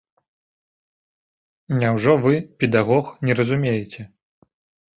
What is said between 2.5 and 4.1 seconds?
педагог, не разумееце?